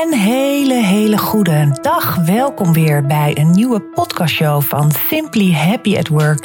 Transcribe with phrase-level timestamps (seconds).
[0.00, 2.16] Een hele, hele goede dag.
[2.16, 6.44] Welkom weer bij een nieuwe podcastshow van Simply Happy at Work.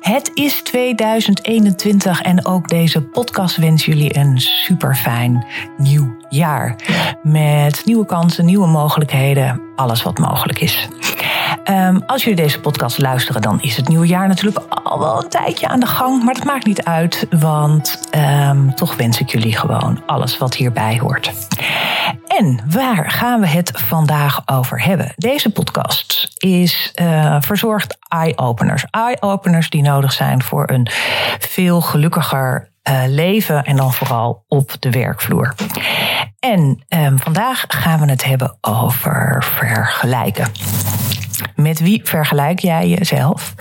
[0.00, 6.76] Het is 2021 en ook deze podcast wens jullie een super fijn nieuw jaar.
[7.22, 10.88] Met nieuwe kansen, nieuwe mogelijkheden, alles wat mogelijk is.
[11.70, 15.28] Um, als jullie deze podcast luisteren, dan is het nieuwe jaar natuurlijk al wel een
[15.28, 16.24] tijdje aan de gang.
[16.24, 18.00] Maar dat maakt niet uit, want
[18.50, 21.32] um, toch wens ik jullie gewoon alles wat hierbij hoort.
[22.26, 25.12] En waar gaan we het vandaag over hebben?
[25.16, 28.84] Deze podcast is uh, verzorgd eye-openers.
[28.90, 30.88] Eye-openers die nodig zijn voor een
[31.38, 35.54] veel gelukkiger uh, leven en dan vooral op de werkvloer.
[36.38, 40.46] En um, vandaag gaan we het hebben over vergelijken.
[41.54, 43.54] Met wie vergelijk jij jezelf?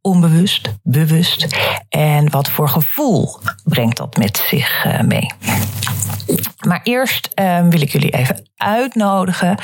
[0.00, 1.56] Onbewust, bewust.
[1.88, 5.32] En wat voor gevoel brengt dat met zich uh, mee?
[6.66, 9.58] Maar eerst uh, wil ik jullie even uitnodigen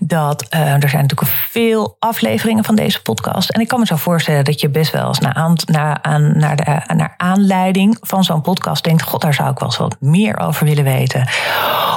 [0.00, 3.50] dat uh, er zijn natuurlijk veel afleveringen van deze podcast.
[3.50, 6.38] En ik kan me zo voorstellen dat je best wel eens naar, aan, naar, aan,
[6.38, 9.96] naar, de, naar aanleiding van zo'n podcast denkt: God, daar zou ik wel eens wat
[10.00, 11.28] meer over willen weten.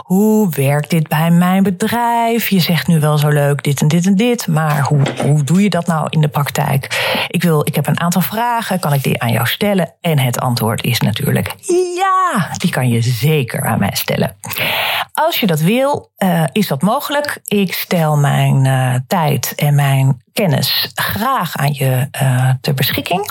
[0.03, 2.49] Hoe werkt dit bij mijn bedrijf?
[2.49, 5.63] Je zegt nu wel zo leuk dit en dit en dit, maar hoe, hoe doe
[5.63, 7.07] je dat nou in de praktijk?
[7.27, 9.93] Ik, wil, ik heb een aantal vragen, kan ik die aan jou stellen?
[10.01, 14.35] En het antwoord is natuurlijk ja, die kan je zeker aan mij stellen.
[15.11, 17.39] Als je dat wil, uh, is dat mogelijk.
[17.43, 23.29] Ik stel mijn uh, tijd en mijn kennis graag aan je uh, ter beschikking.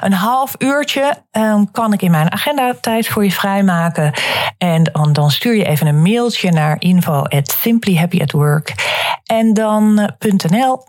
[0.00, 4.12] Een half uurtje um, kan ik in mijn agenda tijd voor je vrijmaken.
[4.58, 7.56] En dan, dan stuur je even een mailtje naar info at.
[9.24, 10.10] En dan.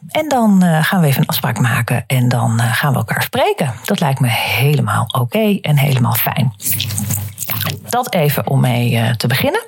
[0.08, 2.04] En dan gaan we even een afspraak maken.
[2.08, 3.73] En dan gaan we elkaar spreken.
[3.86, 6.54] Dat lijkt me helemaal oké en helemaal fijn.
[7.90, 9.66] Dat even om mee uh, te beginnen.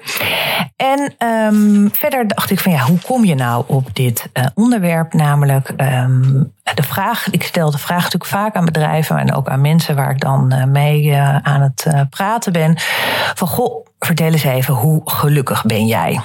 [0.75, 5.13] En um, verder dacht ik van ja, hoe kom je nou op dit uh, onderwerp?
[5.13, 9.61] Namelijk um, de vraag, ik stel de vraag natuurlijk vaak aan bedrijven en ook aan
[9.61, 12.75] mensen waar ik dan uh, mee aan het praten ben.
[13.33, 16.21] Van goh, vertel eens even, hoe gelukkig ben jij?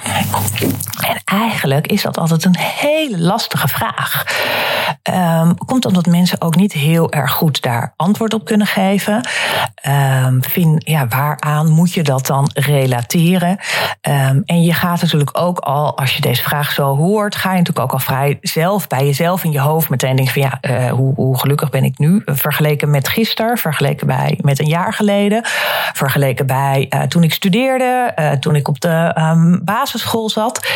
[1.07, 4.25] En eigenlijk is dat altijd een hele lastige vraag.
[5.13, 9.27] Um, komt omdat mensen ook niet heel erg goed daar antwoord op kunnen geven.
[10.39, 13.59] Vind, ja, waaraan moet je dat dan relateren?
[14.01, 17.57] Um, en je gaat natuurlijk ook al, als je deze vraag zo hoort, ga je
[17.57, 20.91] natuurlijk ook al vrij zelf bij jezelf in je hoofd meteen denken van ja, uh,
[20.91, 22.21] hoe, hoe gelukkig ben ik nu?
[22.25, 25.41] Vergeleken met gisteren, vergeleken bij met een jaar geleden,
[25.93, 30.67] vergeleken bij uh, toen ik studeerde, uh, toen ik op de um, basisschool zat.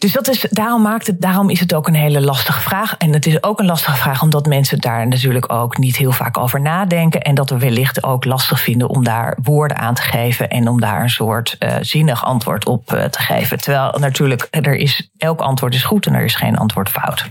[0.00, 2.96] Dus dat is, daarom, maakt het, daarom is het ook een hele lastige vraag.
[2.96, 6.38] En het is ook een lastige vraag omdat mensen daar natuurlijk ook niet heel vaak
[6.38, 7.20] over nadenken.
[7.20, 10.48] En dat we wellicht ook lastig vinden om daar woorden aan te geven.
[10.48, 13.58] En om daar een soort uh, zinnig antwoord op uh, te geven.
[13.58, 17.28] Terwijl natuurlijk, er is, elk antwoord is goed en er is geen antwoord fout.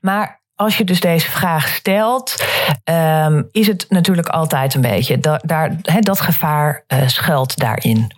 [0.00, 2.44] Maar als je dus deze vraag stelt,
[2.84, 5.18] um, is het natuurlijk altijd een beetje.
[5.18, 8.12] Da daar, dat gevaar uh, schuilt daarin.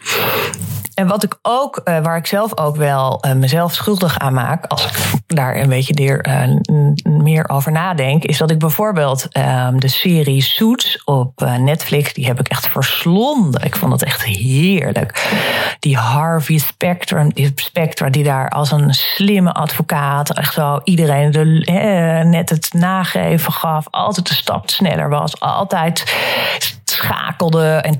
[1.01, 4.65] En wat ik ook, uh, waar ik zelf ook wel uh, mezelf schuldig aan maak,
[4.67, 6.57] als ik daar een beetje meer, uh,
[7.05, 12.41] meer over nadenk, is dat ik bijvoorbeeld um, de serie Suits op Netflix, die heb
[12.41, 13.65] ik echt verslonden.
[13.65, 15.31] Ik vond het echt heerlijk.
[15.79, 21.45] Die Harvey Spectra, die, Spectra, die daar als een slimme advocaat echt zo iedereen de,
[22.25, 26.05] net het nageven gaf, altijd een stap sneller was, altijd
[27.03, 27.99] schakelde en,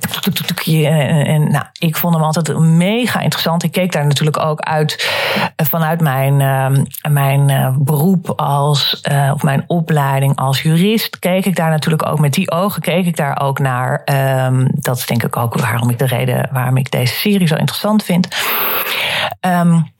[1.27, 3.63] en, nou, ik vond hem altijd mega interessant.
[3.63, 5.11] Ik keek daar natuurlijk ook uit
[5.57, 11.19] vanuit mijn, uh, mijn uh, beroep als, uh, of mijn opleiding als jurist.
[11.19, 14.03] Keek ik daar natuurlijk ook met die ogen, keek ik daar ook naar.
[14.47, 17.57] Um, dat is denk ik ook waarom ik de reden waarom ik deze serie zo
[17.57, 18.29] interessant vind.
[19.41, 19.93] Um,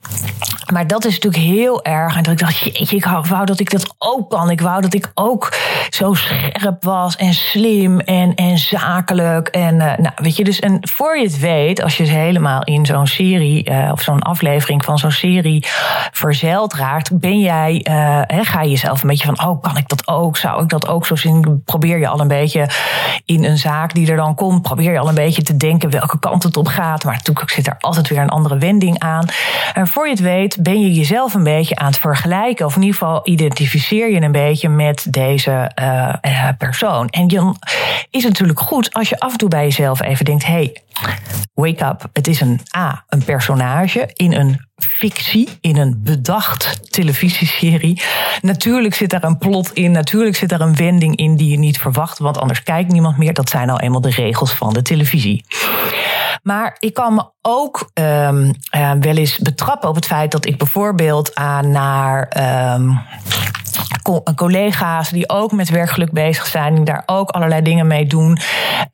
[0.71, 2.15] maar dat is natuurlijk heel erg.
[2.15, 4.49] En dat ik dacht, jeetje, ik wou dat ik dat ook kan.
[4.49, 5.53] Ik wou dat ik ook
[5.89, 8.57] zo scherp was en slim en, en
[8.99, 12.85] En uh, nou, weet je, dus en voor je het weet, als je helemaal in
[12.85, 15.65] zo'n serie uh, of zo'n aflevering van zo'n serie
[16.11, 19.87] verzeild raakt, ben jij, uh, he, ga je jezelf een beetje van, oh, kan ik
[19.87, 20.37] dat ook?
[20.37, 21.61] Zou ik dat ook zo zien?
[21.65, 22.69] Probeer je al een beetje
[23.25, 26.19] in een zaak die er dan komt, probeer je al een beetje te denken welke
[26.19, 27.03] kant het op gaat.
[27.03, 29.25] Maar natuurlijk zit er altijd weer een andere wending aan.
[29.73, 32.65] En voor je het weet, ben je jezelf een beetje aan het vergelijken.
[32.65, 35.71] Of in ieder geval identificeer je een beetje met deze
[36.57, 37.09] persoon.
[37.09, 37.57] En dan
[38.09, 40.81] is natuurlijk goed als je af en toe bij jezelf even denkt: hey,
[41.53, 42.09] wake up.
[42.13, 48.01] Het is een A, een personage in een fictie, in een bedacht televisieserie.
[48.41, 51.77] Natuurlijk zit daar een plot in, natuurlijk zit daar een wending in die je niet
[51.77, 53.33] verwacht, want anders kijkt niemand meer.
[53.33, 55.45] Dat zijn nou eenmaal de regels van de televisie.
[56.43, 60.57] Maar ik kan me ook um, uh, wel eens betrappen op het feit dat ik
[60.57, 62.31] bijvoorbeeld aan naar.
[62.75, 62.99] Um,
[64.35, 68.37] collega's die ook met werkgeluk bezig zijn, die daar ook allerlei dingen mee doen.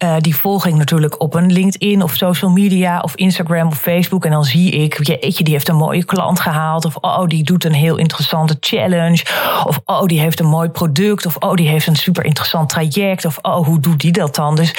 [0.04, 4.26] Uh, die volg ik natuurlijk op een LinkedIn of social media of Instagram of Facebook.
[4.26, 6.86] En dan zie ik, jeetje, die heeft een mooie klant gehaald.
[6.86, 9.26] Of oh, die doet een heel interessante challenge.
[9.64, 11.26] Of oh, die heeft een mooi product.
[11.26, 13.26] Of oh, die heeft een super interessant traject.
[13.26, 14.56] Of oh, hoe doet die dat dan?
[14.56, 14.74] Dus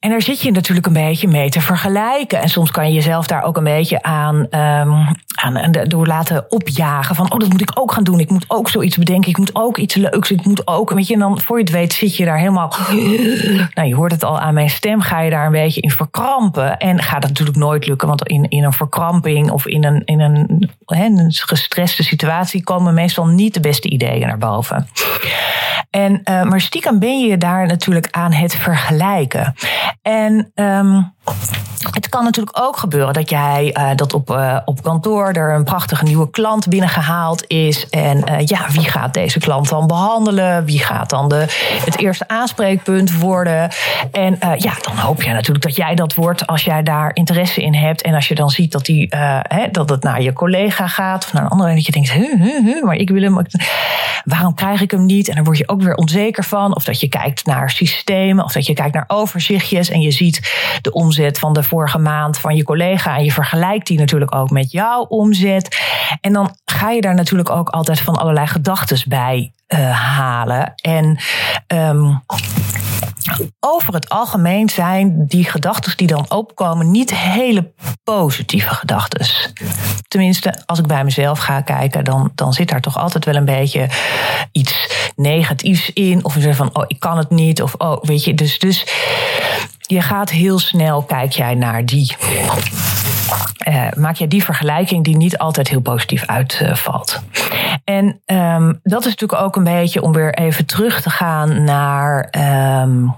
[0.00, 2.40] en daar zit je natuurlijk een beetje mee te vergelijken.
[2.40, 7.14] En soms kan je jezelf daar ook een beetje aan, um, aan door laten opjagen.
[7.14, 8.20] Van, oh, dat moet ik ook gaan doen.
[8.20, 9.30] Ik moet ook zoiets bedenken.
[9.30, 10.30] Ik moet ook iets leuks.
[10.30, 12.74] Ik moet ook, weet je, en dan voor je het weet zit je daar helemaal...
[13.74, 15.00] Nou, je hoort het al aan mijn stem.
[15.00, 16.76] Ga je daar een beetje in verkrampen.
[16.76, 18.08] En gaat het natuurlijk nooit lukken.
[18.08, 22.64] Want in, in een verkramping of in een, in een, hè, een gestreste situatie...
[22.64, 24.88] komen meestal niet de beste ideeën naar boven.
[25.90, 29.54] En, uh, maar stiekem ben je daar natuurlijk aan het vergelijken.
[30.02, 31.14] En um,
[31.90, 35.64] het kan natuurlijk ook gebeuren dat jij uh, dat op, uh, op kantoor er een
[35.64, 37.88] prachtige nieuwe klant binnengehaald is.
[37.88, 40.64] En uh, ja, wie gaat deze klant dan behandelen?
[40.64, 41.44] Wie gaat dan de,
[41.84, 43.70] het eerste aanspreekpunt worden?
[44.12, 47.74] En ja, dan hoop je natuurlijk dat jij dat wordt als jij daar interesse in
[47.74, 48.02] hebt.
[48.02, 49.06] En als je dan ziet dat, die,
[49.42, 51.68] hè, dat het naar je collega gaat of naar een andere.
[51.68, 53.46] En dat je denkt, huh, huh, huh, maar ik wil hem.
[54.24, 55.28] Waarom krijg ik hem niet?
[55.28, 56.74] En dan word je ook weer onzeker van.
[56.74, 58.44] Of dat je kijkt naar systemen.
[58.44, 59.90] Of dat je kijkt naar overzichtjes.
[59.90, 60.52] En je ziet
[60.82, 63.16] de omzet van de vorige maand van je collega.
[63.16, 65.80] En je vergelijkt die natuurlijk ook met jouw omzet.
[66.20, 70.74] En dan ga je daar natuurlijk ook altijd van allerlei gedachten bij uh, halen.
[70.74, 71.18] En
[71.66, 72.22] um,
[73.60, 77.72] over het algemeen zijn die gedachten die dan opkomen niet hele
[78.04, 79.26] positieve gedachten.
[80.08, 83.44] Tenminste, als ik bij mezelf ga kijken, dan, dan zit daar toch altijd wel een
[83.44, 83.88] beetje
[84.52, 86.24] iets negatiefs in.
[86.24, 87.62] Of van, oh, ik kan het niet.
[87.62, 88.86] Of, oh, weet je, dus, dus
[89.86, 92.16] je gaat heel snel, kijk jij naar die.
[93.68, 97.22] Uh, maak jij die vergelijking die niet altijd heel positief uitvalt.
[97.86, 102.34] En um, dat is natuurlijk ook een beetje om weer even terug te gaan naar,
[102.82, 103.14] um,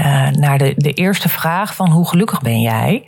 [0.00, 3.04] uh, naar de, de eerste vraag van hoe gelukkig ben jij?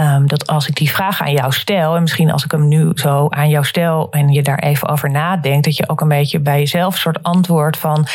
[0.00, 2.90] Um, dat als ik die vraag aan jou stel, en misschien als ik hem nu
[2.94, 6.38] zo aan jou stel en je daar even over nadenkt, dat je ook een beetje
[6.38, 8.06] bij jezelf een soort antwoord van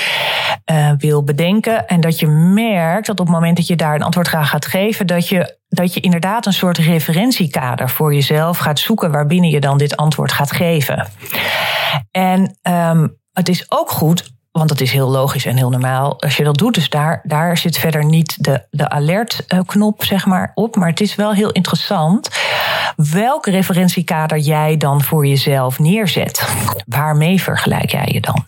[0.71, 1.87] uh, wil bedenken.
[1.87, 4.65] En dat je merkt dat op het moment dat je daar een antwoord graag gaat
[4.65, 9.59] geven, dat je dat je inderdaad een soort referentiekader voor jezelf gaat zoeken waarbinnen je
[9.59, 11.07] dan dit antwoord gaat geven.
[12.11, 16.37] En um, het is ook goed want dat is heel logisch en heel normaal als
[16.37, 16.73] je dat doet.
[16.73, 20.75] Dus daar, daar zit verder niet de, de alertknop zeg maar, op.
[20.75, 22.29] Maar het is wel heel interessant
[22.95, 26.47] welk referentiekader jij dan voor jezelf neerzet.
[26.85, 28.45] Waarmee vergelijk jij je dan?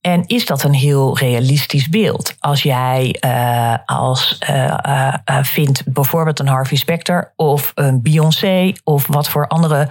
[0.00, 2.34] En is dat een heel realistisch beeld?
[2.38, 9.28] Als jij uh, als uh, vindt bijvoorbeeld een Harvey Specter of een Beyoncé of wat
[9.28, 9.88] voor andere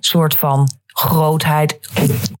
[0.00, 1.78] soort van grootheid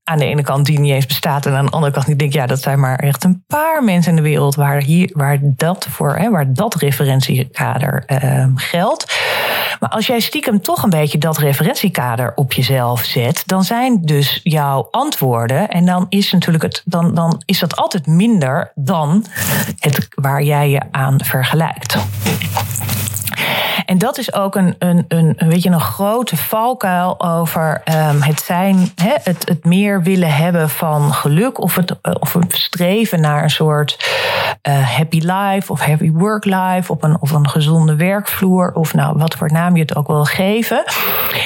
[0.04, 2.32] aan de ene kant die niet eens bestaat en aan de andere kant ik denk
[2.32, 5.86] ja dat zijn maar echt een paar mensen in de wereld waar hier waar dat
[5.90, 9.14] voor waar dat referentiekader uh, geldt.
[9.80, 14.40] Maar als jij stiekem toch een beetje dat referentiekader op jezelf zet, dan zijn dus
[14.42, 19.24] jouw antwoorden en dan is natuurlijk het dan dan is dat altijd minder dan
[19.78, 21.96] het waar jij je aan vergelijkt.
[23.86, 28.22] En dat is ook een, een, een, een, weet je, een grote valkuil over um,
[28.22, 32.54] het zijn, hè, het, het meer willen hebben van geluk of het, eh, of het
[32.54, 34.08] streven naar een soort
[34.68, 39.18] uh, happy life of happy work life of een, of een gezonde werkvloer of nou
[39.18, 40.84] wat voor naam je het ook wil geven,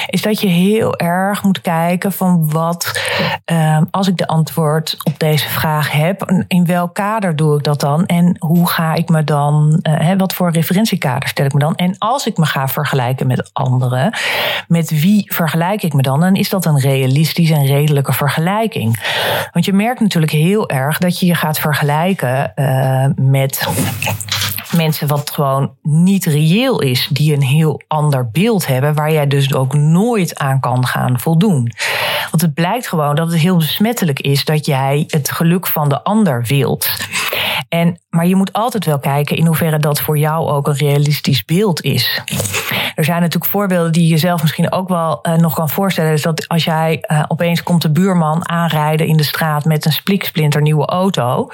[0.07, 3.01] is dat je heel erg moet kijken van wat,
[3.45, 7.79] um, als ik de antwoord op deze vraag heb, in welk kader doe ik dat
[7.79, 11.59] dan en hoe ga ik me dan, uh, hè, wat voor referentiekader stel ik me
[11.59, 11.75] dan?
[11.75, 14.13] En als ik me ga vergelijken met anderen,
[14.67, 16.19] met wie vergelijk ik me dan?
[16.19, 18.99] Dan is dat een realistische en redelijke vergelijking.
[19.51, 23.67] Want je merkt natuurlijk heel erg dat je je gaat vergelijken uh, met
[24.75, 29.53] mensen wat gewoon niet reëel is, die een heel ander beeld hebben, waar jij dus
[29.53, 31.71] ook nooit aan kan gaan voldoen.
[32.31, 36.03] Want het blijkt gewoon dat het heel besmettelijk is dat jij het geluk van de
[36.03, 36.89] ander wilt.
[37.69, 41.45] En, maar je moet altijd wel kijken in hoeverre dat voor jou ook een realistisch
[41.45, 42.21] beeld is.
[42.95, 46.11] Er zijn natuurlijk voorbeelden die je zelf misschien ook wel uh, nog kan voorstellen.
[46.11, 49.91] Dus dat als jij uh, opeens komt de buurman aanrijden in de straat met een
[49.91, 51.49] spliksplinter nieuwe auto.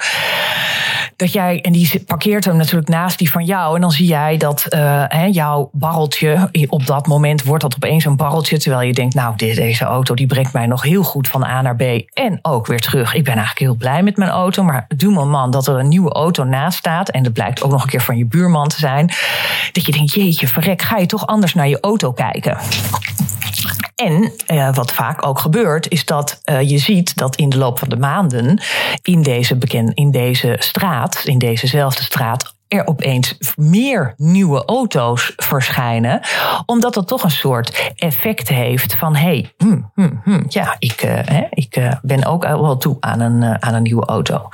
[1.16, 3.74] Dat jij, en die parkeert hem natuurlijk naast die van jou.
[3.74, 8.04] En dan zie jij dat uh, hè, jouw barreltje, op dat moment wordt dat opeens
[8.04, 8.58] een barreltje.
[8.58, 11.76] Terwijl je denkt, nou, deze auto die brengt mij nog heel goed van A naar
[11.76, 11.82] B.
[12.12, 13.14] En ook weer terug.
[13.14, 14.62] Ik ben eigenlijk heel blij met mijn auto.
[14.62, 17.10] Maar du moment dat er een nieuwe auto naast staat.
[17.10, 19.12] En dat blijkt ook nog een keer van je buurman te zijn.
[19.72, 22.58] Dat je denkt, jeetje, verrek, ga je toch anders naar je auto kijken.
[23.94, 27.78] En uh, wat vaak ook gebeurt, is dat uh, je ziet dat in de loop
[27.78, 28.62] van de maanden
[29.02, 29.58] in deze,
[29.94, 36.20] in deze straat, in dezezelfde straat, er opeens meer nieuwe auto's verschijnen.
[36.66, 41.00] Omdat dat toch een soort effect heeft van: hé, hey, hmm, hmm, hmm, ja, ik,
[41.00, 44.48] hè, ik uh, ben ook wel toe aan een, uh, aan een nieuwe auto.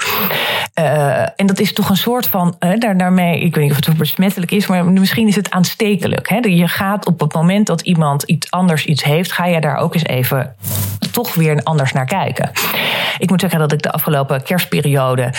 [0.74, 4.50] En dat is toch een soort van, daar, daarmee, ik weet niet of het besmettelijk
[4.50, 6.28] is, maar misschien is het aanstekelijk.
[6.28, 6.36] Hè?
[6.36, 9.94] Je gaat op het moment dat iemand iets anders iets heeft, ga je daar ook
[9.94, 10.54] eens even
[11.10, 12.50] toch weer anders naar kijken.
[13.18, 15.32] Ik moet zeggen dat ik de afgelopen kerstperiode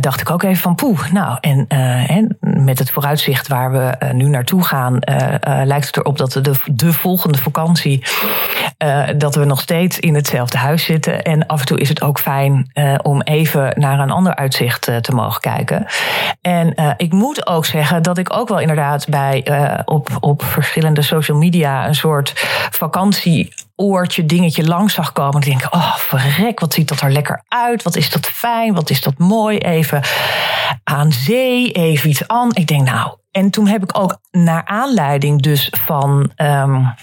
[0.00, 4.28] dacht ik ook even van poeh, nou en met het vooruitzicht waar we eh, nu
[4.28, 8.04] naartoe gaan, eh, eh, lijkt het erop dat we de, de volgende vakantie.
[9.16, 11.22] dat we nog steeds in hetzelfde huis zitten.
[11.22, 12.70] En af en toe is het ook fijn
[13.02, 14.61] om even naar een ander uitzicht
[15.00, 15.86] te mogen kijken.
[16.40, 19.44] En ik moet ook zeggen dat ik ook wel inderdaad bij
[19.84, 22.32] op, op verschillende social media een soort
[22.70, 25.42] vakantie oortje, dingetje langs zag komen.
[25.42, 27.82] En denk, oh verrek, wat ziet dat er lekker uit.
[27.82, 29.58] Wat is dat fijn, wat is dat mooi.
[29.58, 30.02] Even
[30.84, 32.50] aan zee, even iets aan.
[32.54, 36.94] Ik denk, nou, en toen heb ik ook naar aanleiding dus van um,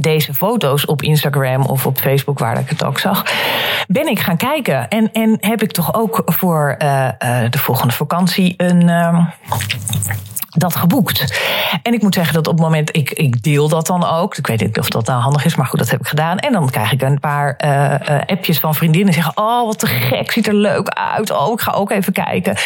[0.00, 3.24] deze foto's op Instagram of op Facebook, waar ik het ook zag,
[3.88, 4.88] ben ik gaan kijken.
[4.88, 8.88] En, en heb ik toch ook voor uh, uh, de volgende vakantie een.
[8.88, 9.28] Um,
[10.56, 11.40] dat geboekt.
[11.82, 14.36] En ik moet zeggen dat op het moment, ik, ik deel dat dan ook.
[14.36, 16.38] Ik weet niet of dat nou handig is, maar goed, dat heb ik gedaan.
[16.38, 20.32] En dan krijg ik een paar uh, appjes van vriendinnen zeggen: Oh, wat te gek,
[20.32, 21.30] ziet er leuk uit.
[21.30, 22.56] Oh, ik ga ook even kijken.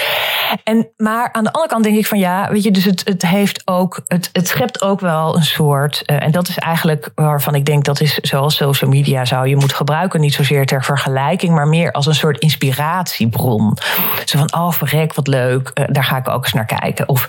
[0.64, 3.26] En, maar aan de andere kant denk ik van ja, weet je, dus het, het
[3.26, 6.02] heeft ook, het, het schept ook wel een soort.
[6.06, 9.56] Uh, en dat is eigenlijk waarvan ik denk dat is zoals social media zou je
[9.56, 10.20] moeten gebruiken.
[10.20, 13.76] Niet zozeer ter vergelijking, maar meer als een soort inspiratiebron.
[14.24, 15.88] Zo van: Oh, verrek, wat leuk.
[15.92, 17.08] Daar ga ik ook eens naar kijken.
[17.08, 17.26] Of,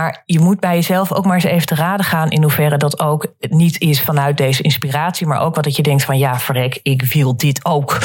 [0.00, 3.00] maar je moet bij jezelf ook maar eens even te raden gaan in hoeverre dat
[3.00, 6.80] ook niet is vanuit deze inspiratie, maar ook wat dat je denkt van ja, verrek,
[6.82, 7.98] ik wil dit ook.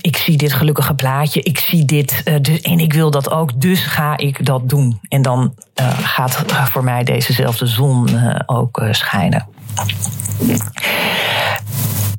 [0.00, 3.84] Ik zie dit gelukkige plaatje, ik zie dit dus, en ik wil dat ook, dus
[3.84, 5.00] ga ik dat doen.
[5.08, 9.46] En dan uh, gaat voor mij dezezelfde zon uh, ook schijnen.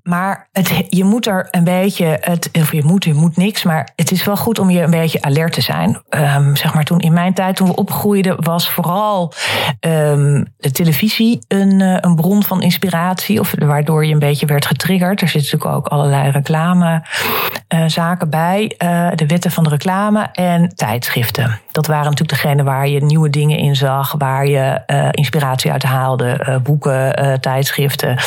[0.07, 0.47] Maar
[0.89, 4.23] je moet er een beetje, het, of je moet, je moet niks, maar het is
[4.23, 6.01] wel goed om je een beetje alert te zijn.
[6.09, 9.33] Um, zeg maar toen in mijn tijd, toen we opgroeiden, was vooral
[9.79, 14.65] um, de televisie een, uh, een bron van inspiratie, of waardoor je een beetje werd
[14.65, 15.21] getriggerd.
[15.21, 20.75] Er zitten natuurlijk ook allerlei reclamezaken uh, bij, uh, de wetten van de reclame en
[20.75, 21.59] tijdschriften.
[21.71, 26.59] Dat waren natuurlijk degene waar je nieuwe dingen in zag, waar je inspiratie uit haalde,
[26.63, 28.17] boeken, tijdschriften,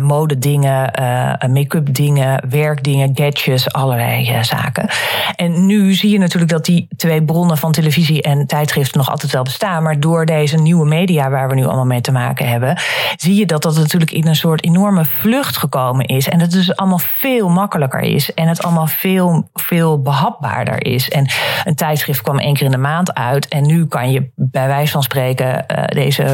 [0.00, 4.88] mode dingen, uh, make-up dingen, werkdingen, gadgets, allerlei uh, zaken.
[5.36, 9.32] En nu zie je natuurlijk dat die twee bronnen van televisie en tijdschriften nog altijd
[9.32, 9.82] wel bestaan.
[9.82, 12.78] Maar door deze nieuwe media waar we nu allemaal mee te maken hebben,
[13.16, 16.28] zie je dat dat natuurlijk in een soort enorme vlucht gekomen is.
[16.28, 18.34] En het dus allemaal veel makkelijker is.
[18.34, 21.08] En het allemaal veel, veel behapbaarder is.
[21.08, 21.28] En
[21.64, 23.48] een tijdschrift kwam één keer in de maand uit.
[23.48, 26.24] En nu kan je bij wijze van spreken uh, deze,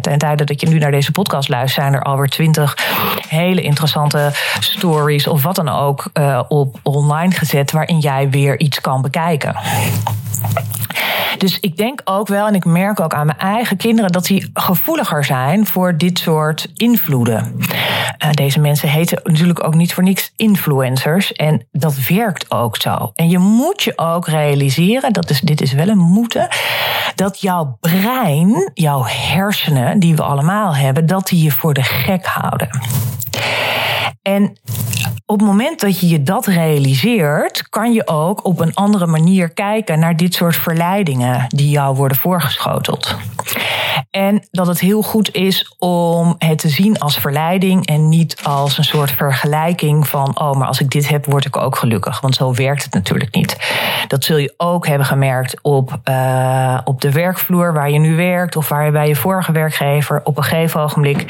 [0.00, 2.76] ten tijde dat je nu naar deze podcast luistert, zijn er alweer twintig
[3.28, 8.80] hele interessante stories of wat dan ook uh, op online gezet waarin jij weer iets
[8.80, 9.56] kan bekijken.
[11.38, 14.50] Dus ik denk ook wel, en ik merk ook aan mijn eigen kinderen, dat die
[14.54, 17.56] gevoeliger zijn voor dit soort invloeden.
[18.24, 21.32] Uh, deze mensen heten natuurlijk ook niet voor niks influencers.
[21.32, 23.10] En dat werkt ook zo.
[23.14, 26.48] En je moet je ook realiseren, dat is, dit is wel een moeten,
[27.14, 32.26] dat jouw brein, jouw hersenen, die we allemaal hebben, dat die je voor de gek
[32.26, 32.68] houden.
[34.22, 34.56] En
[35.26, 39.48] op het moment dat je je dat realiseert, kan je ook op een andere manier
[39.48, 43.16] kijken naar dit soort verleidingen die jou worden voorgeschoteld.
[44.10, 48.78] En dat het heel goed is om het te zien als verleiding en niet als
[48.78, 52.20] een soort vergelijking van, oh, maar als ik dit heb, word ik ook gelukkig.
[52.20, 53.56] Want zo werkt het natuurlijk niet.
[54.14, 58.56] Dat zul je ook hebben gemerkt op, uh, op de werkvloer waar je nu werkt
[58.56, 61.24] of waar je bij je vorige werkgever op een gegeven ogenblik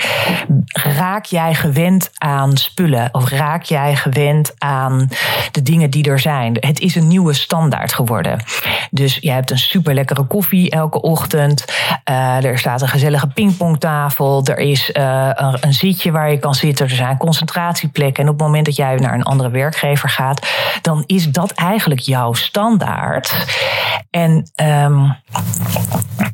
[0.73, 5.09] raak jij gewend aan spullen of raak jij gewend aan
[5.51, 6.57] de dingen die er zijn.
[6.61, 8.43] Het is een nieuwe standaard geworden.
[8.91, 11.65] Dus jij hebt een super lekkere koffie elke ochtend.
[12.11, 14.45] Uh, er staat een gezellige pingpongtafel.
[14.45, 16.87] Er is uh, een, een, zitje waar je kan zitten.
[16.87, 18.23] Er zijn concentratieplekken.
[18.23, 20.47] En op het moment dat jij naar een andere werkgever gaat,
[20.83, 22.73] dan is dat eigenlijk jouw standaard.
[24.11, 25.17] En um,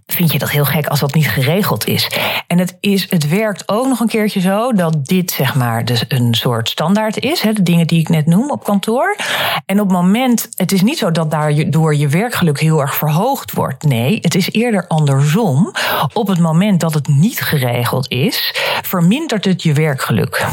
[0.06, 2.10] vind je dat heel gek als dat niet geregeld is.
[2.46, 6.04] En het, is, het werkt ook nog een keertje zo dat dit zeg maar dus
[6.08, 7.40] een soort standaard is.
[7.40, 9.16] dingetjes, de dingen die ik net noem op kantoor.
[9.66, 13.52] En op het moment, het is niet zo dat daardoor je werkgeluk heel erg verhoogd
[13.52, 13.84] wordt.
[13.84, 15.72] Nee, het is eerder andersom.
[16.12, 18.54] Op het moment dat het niet geregeld is,
[18.90, 20.46] vermindert het je werkgeluk.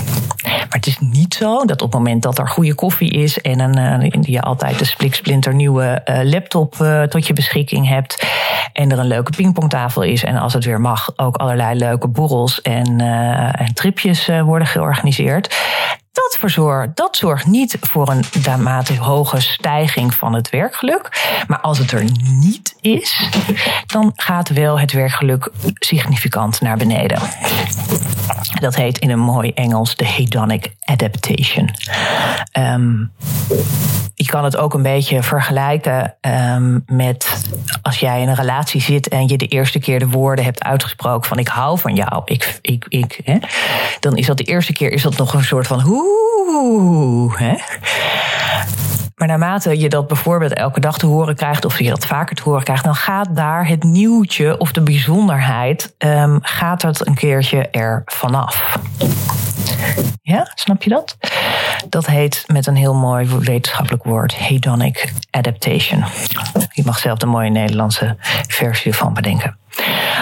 [0.44, 3.60] Maar het is niet zo dat op het moment dat er goede koffie is en
[3.60, 8.26] een, uh, je altijd de spliksplinter nieuwe uh, laptop uh, tot je beschikking hebt
[8.74, 12.62] en er een leuke pingpongtafel is en als het weer mag ook allerlei leuke borrels
[12.62, 13.00] en,
[13.52, 15.56] en tripjes worden georganiseerd
[16.18, 21.34] dat, verzorgt, dat zorgt niet voor een daarmate hoge stijging van het werkgeluk.
[21.48, 23.30] Maar als het er niet is,
[23.86, 27.20] dan gaat wel het werkgeluk significant naar beneden.
[28.60, 31.70] Dat heet in een mooi Engels de hedonic adaptation.
[32.58, 33.12] Um,
[34.16, 37.42] je kan het ook een beetje vergelijken um, met
[37.82, 41.28] als jij in een relatie zit en je de eerste keer de woorden hebt uitgesproken
[41.28, 42.22] van ik hou van jou.
[42.26, 43.38] Ik, ik, ik, hè,
[44.00, 47.40] dan is dat de eerste keer is dat nog een soort van oeh.
[47.40, 47.56] Hè?
[49.18, 52.44] Maar naarmate je dat bijvoorbeeld elke dag te horen krijgt, of je dat vaker te
[52.44, 57.68] horen krijgt, dan gaat daar het nieuwtje of de bijzonderheid, um, gaat het een keertje
[57.70, 58.80] er vanaf.
[60.22, 61.18] Ja, snap je dat?
[61.90, 66.04] Dat heet met een heel mooi wetenschappelijk woord hedonic adaptation.
[66.72, 68.16] Je mag zelf de mooie Nederlandse
[68.48, 69.58] versie ervan bedenken.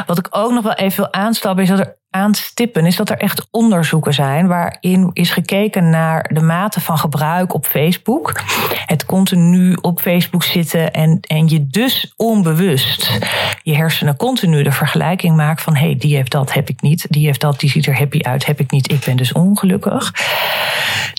[0.05, 3.17] Wat ik ook nog wel even wil aanstappen is dat er aanstippen, is dat er
[3.17, 8.41] echt onderzoeken zijn waarin is gekeken naar de mate van gebruik op Facebook.
[8.85, 13.19] Het continu op Facebook zitten en, en je dus onbewust
[13.63, 17.05] je hersenen continu de vergelijking maakt van hé, hey, die heeft dat, heb ik niet.
[17.09, 18.91] Die heeft dat, die ziet er happy uit, heb ik niet.
[18.91, 20.13] Ik ben dus ongelukkig.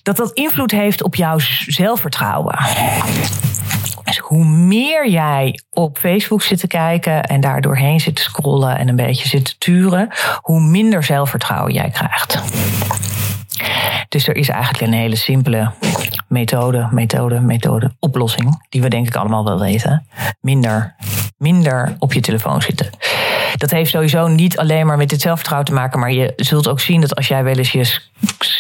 [0.03, 2.59] Dat dat invloed heeft op jouw zelfvertrouwen.
[4.37, 8.88] Hoe meer jij op Facebook zit te kijken en daar doorheen zit te scrollen en
[8.88, 10.09] een beetje zit te turen,
[10.40, 12.43] hoe minder zelfvertrouwen jij krijgt.
[14.09, 15.73] Dus er is eigenlijk een hele simpele
[16.28, 20.07] methode, methode, methode, oplossing, die we denk ik allemaal wel weten.
[20.40, 20.95] Minder,
[21.37, 22.90] minder op je telefoon zitten.
[23.56, 26.80] Dat heeft sowieso niet alleen maar met dit zelfvertrouwen te maken, maar je zult ook
[26.80, 27.98] zien dat als jij wel eens je,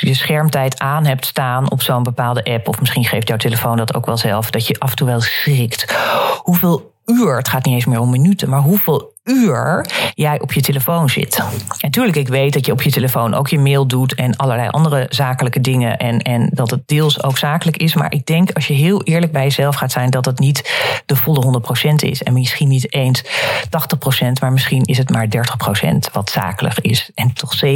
[0.00, 3.94] je schermtijd aan hebt staan op zo'n bepaalde app, of misschien geeft jouw telefoon dat
[3.94, 5.96] ook wel zelf, dat je af en toe wel schrikt.
[6.42, 10.60] Hoeveel uur, het gaat niet eens meer om minuten, maar hoeveel uur jij op je
[10.60, 11.36] telefoon zit.
[11.36, 11.46] En
[11.80, 15.06] natuurlijk, ik weet dat je op je telefoon ook je mail doet en allerlei andere
[15.08, 15.96] zakelijke dingen.
[15.96, 17.94] En, en dat het deels ook zakelijk is.
[17.94, 20.74] Maar ik denk, als je heel eerlijk bij jezelf gaat zijn, dat het niet
[21.06, 22.22] de volle 100% is.
[22.22, 23.28] En misschien niet eens 80%,
[24.40, 27.10] maar misschien is het maar 30% wat zakelijk is.
[27.14, 27.68] En toch 70%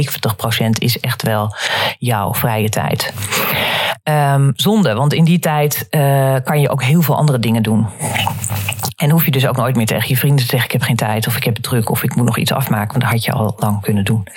[0.77, 1.55] is echt wel
[1.99, 3.13] jouw vrije tijd.
[4.03, 7.87] Um, zonde, want in die tijd uh, kan je ook heel veel andere dingen doen.
[9.01, 10.95] En hoef je dus ook nooit meer tegen je vrienden te zeggen: Ik heb geen
[10.95, 12.87] tijd, of ik heb het druk, of ik moet nog iets afmaken.
[12.87, 14.27] Want dat had je al lang kunnen doen.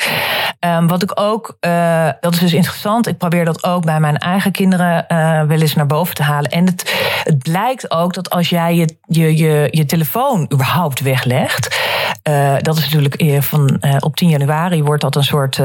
[0.61, 3.07] Um, wat ik ook, uh, dat is dus interessant.
[3.07, 6.51] Ik probeer dat ook bij mijn eigen kinderen uh, wel eens naar boven te halen.
[6.51, 11.81] En het, het blijkt ook dat als jij je, je, je, je telefoon überhaupt weglegt.
[12.29, 15.61] Uh, dat is natuurlijk van op 10 januari wordt dat een soort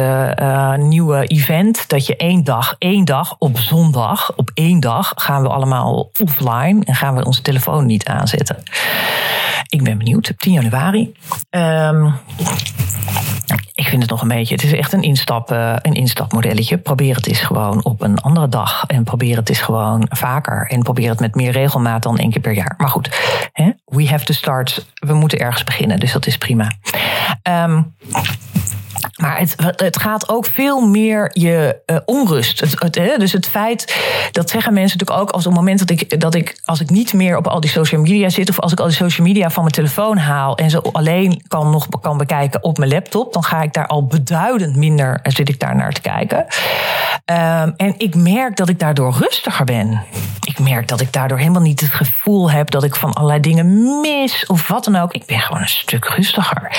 [0.78, 1.89] nieuwe event.
[1.89, 6.86] Dat je één dag, één dag op zondag, op één dag gaan we allemaal offline
[6.86, 8.63] en gaan we onze telefoon niet aanzetten.
[9.67, 10.34] Ik ben benieuwd.
[10.38, 11.13] 10 januari.
[11.50, 12.13] Um,
[13.80, 14.56] ik vind het nog een beetje.
[14.56, 16.78] Het is echt een, instap, een instapmodelletje.
[16.78, 18.84] Probeer het eens gewoon op een andere dag.
[18.88, 20.67] En probeer het eens gewoon vaker.
[20.69, 22.74] En probeer het met meer regelmaat dan één keer per jaar.
[22.78, 23.10] Maar goed,
[23.54, 23.69] hè?
[23.86, 24.86] we have to start.
[24.93, 26.00] We moeten ergens beginnen.
[26.00, 26.48] Dus dat is prima.
[27.45, 27.93] Um,
[29.21, 32.59] maar het, het gaat ook veel meer je uh, onrust.
[32.59, 33.17] Het, hè?
[33.17, 33.95] Dus het feit,
[34.31, 36.89] dat zeggen mensen natuurlijk ook als op het moment dat ik, dat ik, als ik
[36.89, 39.49] niet meer op al die social media zit, of als ik al die social media
[39.49, 43.43] van mijn telefoon haal en ze alleen kan nog kan bekijken op mijn laptop, dan
[43.43, 46.45] ga ik daar al beduidend minder, eh, zit ik daar naar te kijken.
[47.25, 50.03] Um, en ik merk dat ik daardoor rustiger ben.
[50.43, 53.99] Ik merk dat ik daardoor helemaal niet het gevoel heb dat ik van allerlei dingen
[54.01, 55.13] mis of wat dan ook.
[55.13, 56.77] Ik ben gewoon een stuk rustiger.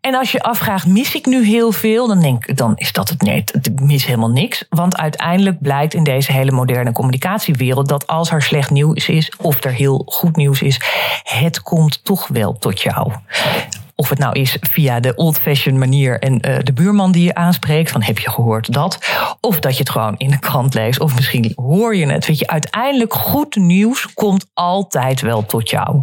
[0.00, 3.22] En als je afvraagt, mis ik nu heel veel, dan denk dan is dat het
[3.22, 3.54] net.
[3.62, 4.64] Ik mis helemaal niks.
[4.68, 9.64] Want uiteindelijk blijkt in deze hele moderne communicatiewereld dat als er slecht nieuws is of
[9.64, 10.80] er heel goed nieuws is,
[11.22, 13.12] het komt toch wel tot jou.
[13.98, 17.90] Of het nou is via de old-fashioned manier en uh, de buurman die je aanspreekt,
[17.90, 18.98] van heb je gehoord dat?
[19.40, 22.26] Of dat je het gewoon in de krant leest, of misschien hoor je het.
[22.26, 26.02] Weet je, uiteindelijk goed nieuws komt altijd wel tot jou.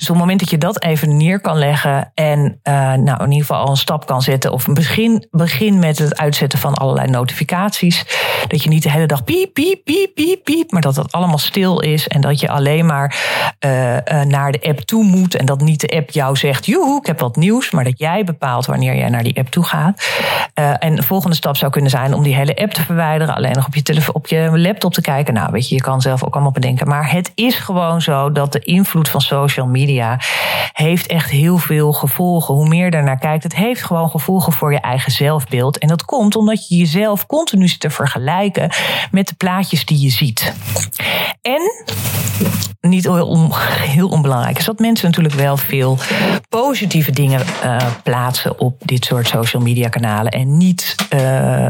[0.00, 3.30] Dus op het moment dat je dat even neer kan leggen en uh, nou, in
[3.30, 7.10] ieder geval al een stap kan zetten, of begin, begin met het uitzetten van allerlei
[7.10, 8.04] notificaties.
[8.48, 11.38] Dat je niet de hele dag piep, piep, piep, piep, piep, maar dat dat allemaal
[11.38, 13.16] stil is en dat je alleen maar
[13.64, 16.98] uh, uh, naar de app toe moet en dat niet de app jou zegt, joehoe,
[16.98, 20.08] ik heb wat nieuws, maar dat jij bepaalt wanneer jij naar die app toe gaat.
[20.78, 23.66] en de volgende stap zou kunnen zijn om die hele app te verwijderen, alleen nog
[23.66, 25.34] op je, telefoon, op je laptop te kijken.
[25.34, 26.88] Nou, weet je, je kan zelf ook allemaal bedenken.
[26.88, 29.88] Maar het is gewoon zo dat de invloed van social media
[30.72, 32.54] heeft echt heel veel gevolgen.
[32.54, 35.78] Hoe meer je daarnaar kijkt, het heeft gewoon gevolgen voor je eigen zelfbeeld.
[35.78, 38.70] En dat komt omdat je jezelf continu zit te vergelijken
[39.10, 40.54] met de plaatjes die je ziet.
[41.42, 41.60] En
[42.80, 45.98] niet heel, heel onbelangrijk is dat mensen natuurlijk wel veel
[46.48, 51.68] positieve dingen uh, plaatsen op dit soort social media kanalen en niet uh, uh,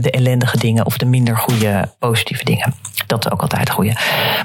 [0.00, 2.74] de ellendige dingen of de minder goede positieve dingen.
[3.06, 3.96] Dat is ook altijd goede.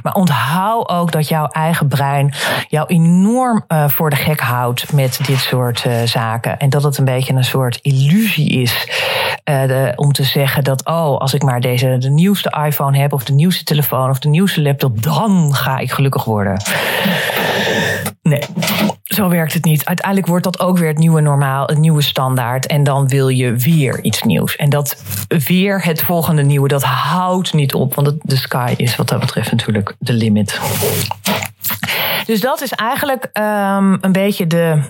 [0.03, 2.33] Maar onthoud ook dat jouw eigen brein
[2.67, 7.33] jou enorm voor de gek houdt met dit soort zaken en dat het een beetje
[7.33, 8.89] een soort illusie is
[9.95, 13.33] om te zeggen dat oh als ik maar deze de nieuwste iPhone heb of de
[13.33, 16.61] nieuwste telefoon of de nieuwste laptop dan ga ik gelukkig worden.
[18.21, 18.41] Nee,
[19.03, 19.85] zo werkt het niet.
[19.85, 22.65] Uiteindelijk wordt dat ook weer het nieuwe normaal, het nieuwe standaard.
[22.65, 24.55] En dan wil je weer iets nieuws.
[24.55, 27.95] En dat weer het volgende nieuwe, dat houdt niet op.
[27.95, 30.59] Want de sky is wat dat betreft natuurlijk de limit.
[32.25, 34.81] Dus dat is eigenlijk um, een beetje de,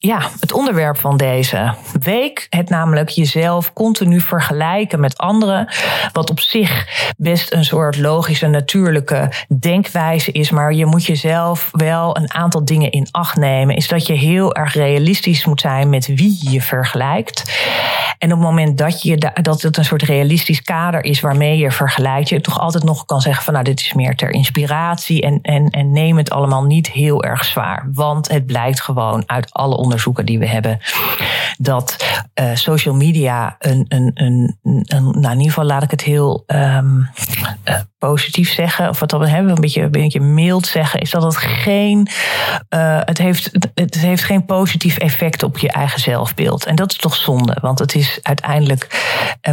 [0.00, 2.46] ja, het onderwerp van deze week.
[2.50, 5.68] Het namelijk jezelf continu vergelijken met anderen.
[6.12, 10.50] Wat op zich best een soort logische, natuurlijke denkwijze is.
[10.50, 13.76] Maar je moet jezelf wel een aantal dingen in acht nemen.
[13.76, 17.62] Is dat je heel erg realistisch moet zijn met wie je vergelijkt.
[18.18, 21.70] En op het moment dat, je, dat het een soort realistisch kader is waarmee je
[21.70, 25.38] vergelijkt, je toch altijd nog kan zeggen van nou dit is meer ter inspiratie en,
[25.42, 27.88] en, en neem het allemaal niet heel erg zwaar.
[27.92, 29.87] Want het blijkt gewoon uit alle onderzoeken
[30.24, 30.78] die we hebben
[31.58, 31.96] dat
[32.34, 36.44] uh, social media een, een, een, een, nou in ieder geval laat ik het heel
[36.46, 37.08] um,
[37.64, 41.22] uh, positief zeggen, of wat dan hebben, een beetje, een beetje mild zeggen, is dat
[41.22, 42.08] het geen,
[42.74, 46.64] uh, het, heeft, het heeft geen positief effect op je eigen zelfbeeld.
[46.64, 48.86] En dat is toch zonde, want het is uiteindelijk,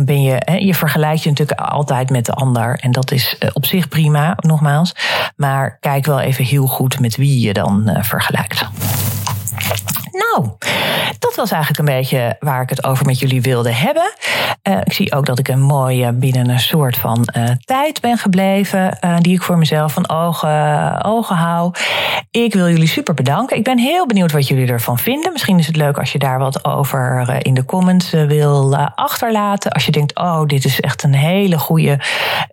[0.04, 2.80] ben je, je vergelijkt je natuurlijk altijd met de ander.
[2.80, 4.95] En dat is op zich prima, nogmaals.
[5.36, 8.65] Maar kijk wel even heel goed met wie je dan vergelijkt.
[10.17, 10.49] Nou,
[11.19, 14.13] dat was eigenlijk een beetje waar ik het over met jullie wilde hebben.
[14.67, 18.17] Uh, ik zie ook dat ik een mooie binnen een soort van uh, tijd ben
[18.17, 21.73] gebleven, uh, die ik voor mezelf van ogen, ogen hou.
[22.32, 23.58] Ik wil jullie super bedanken.
[23.58, 25.32] Ik ben heel benieuwd wat jullie ervan vinden.
[25.32, 29.71] Misschien is het leuk als je daar wat over in de comments wil achterlaten.
[29.71, 31.99] Als je denkt, oh, dit is echt een hele goede,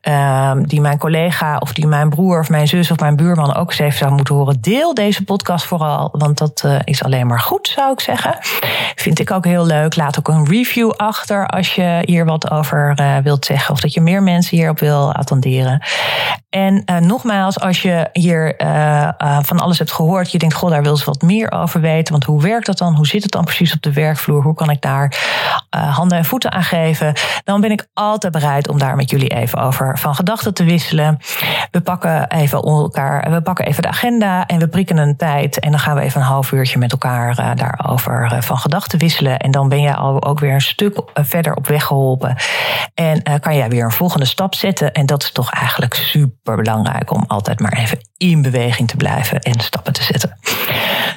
[0.01, 3.71] ehm, die mijn collega of die mijn broer of mijn zus of mijn buurman ook
[3.71, 4.61] eens even zou moeten horen.
[4.61, 8.37] Deel deze podcast vooral, want dat is alleen maar goed, zou ik zeggen.
[8.95, 9.97] Vind ik ook heel leuk.
[9.97, 13.75] Laat ook een review achter als je hier wat over uh, wilt zeggen.
[13.75, 15.83] Of dat je meer mensen hierop wil attenderen.
[16.51, 19.09] En uh, nogmaals, als je hier uh,
[19.43, 20.33] van alles hebt gehoord.
[20.33, 22.13] Je denkt, goh, daar wil ze wat meer over weten.
[22.13, 22.95] Want hoe werkt dat dan?
[22.95, 24.43] Hoe zit het dan precies op de werkvloer?
[24.43, 25.17] Hoe kan ik daar
[25.71, 27.13] handen en voeten aan geven?
[27.45, 31.19] Dan ben ik altijd bereid om daar met jullie even over van gedachten te wisselen.
[31.71, 35.59] We pakken even elkaar, we pakken even de agenda en we prikken een tijd.
[35.59, 39.39] En dan gaan we even een half uurtje met elkaar daarover van gedachten wisselen.
[39.39, 42.37] En dan ben je al ook weer een stuk verder op weg geholpen.
[42.95, 44.93] En kan jij weer een volgende stap zetten.
[44.93, 49.41] En dat is toch eigenlijk super belangrijk om altijd maar even in beweging te blijven
[49.41, 50.39] en stappen te zetten.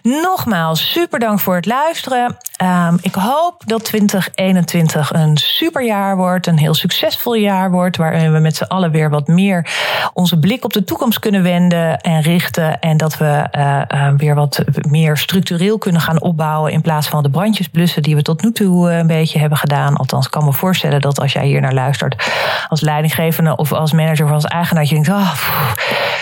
[0.05, 2.37] Nogmaals, super dank voor het luisteren.
[2.63, 8.33] Um, ik hoop dat 2021 een super jaar wordt, een heel succesvol jaar wordt, waarin
[8.33, 9.67] we met z'n allen weer wat meer
[10.13, 12.79] onze blik op de toekomst kunnen wenden en richten.
[12.79, 17.23] En dat we uh, uh, weer wat meer structureel kunnen gaan opbouwen in plaats van
[17.23, 19.95] de brandjes blussen die we tot nu toe een beetje hebben gedaan.
[19.95, 22.31] Althans, ik kan me voorstellen dat als jij hier naar luistert
[22.67, 25.33] als leidinggevende of als manager of als eigenaar, je denkt, oh,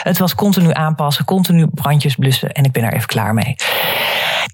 [0.04, 3.56] het was continu aanpassen, continu brandjes blussen en ik ben er even klaar mee.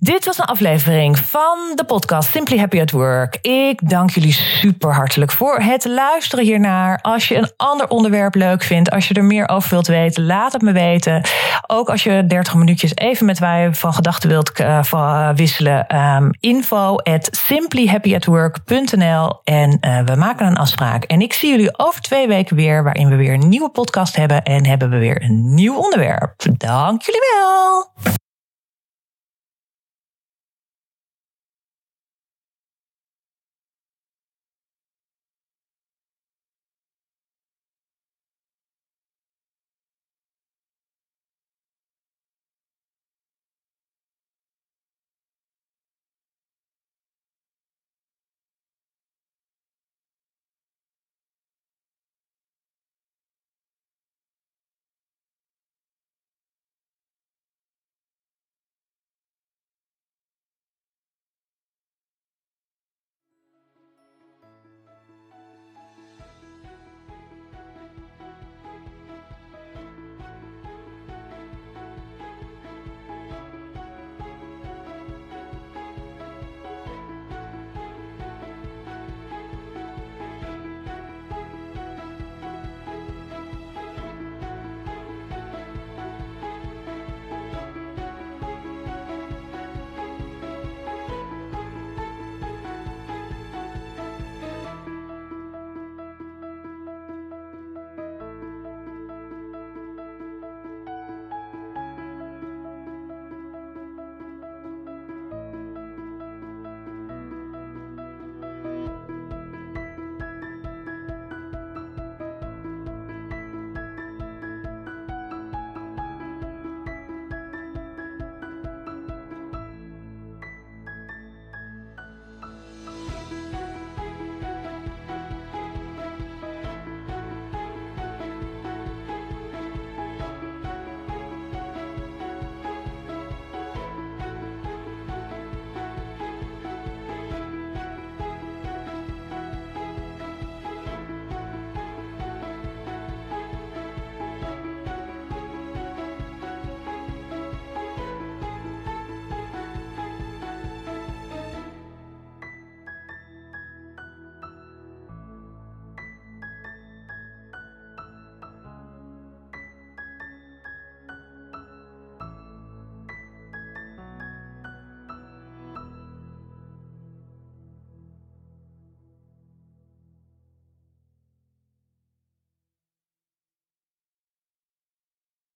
[0.02, 3.38] Dit was een aflevering van de podcast Simply Happy at Work.
[3.42, 7.00] Ik dank jullie super hartelijk voor het luisteren hiernaar.
[7.02, 10.54] Als je een ander onderwerp leuk vindt, als je er meer over wilt weten, laat
[10.54, 11.22] het me weten.
[11.68, 15.98] Ook als je 30 minuutjes even met mij van gedachten wilt uh, wisselen.
[15.98, 21.04] Um, info at simplyhappyatwork.nl en uh, we maken een afspraak.
[21.04, 24.44] En ik zie jullie over twee weken weer, waarin we weer een nieuwe podcast hebben
[24.44, 26.34] en hebben we weer een nieuw onderwerp.
[26.58, 27.92] Dank jullie wel.